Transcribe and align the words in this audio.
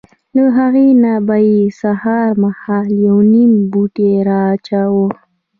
له 0.35 0.43
هغې 0.57 0.87
نه 1.03 1.13
به 1.27 1.37
یې 1.49 1.61
سهار 1.81 2.29
مهال 2.43 2.87
یو 3.07 3.17
نیم 3.33 3.51
پوټی 3.71 4.11
را 4.27 4.39
اچاوه. 4.55 5.07